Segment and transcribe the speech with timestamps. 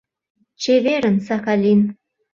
[0.61, 1.81] Чеверын, Сахалин!